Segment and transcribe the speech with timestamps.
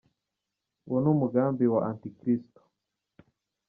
[0.87, 2.61] Uwo ni umugambi wa Anti Kristo.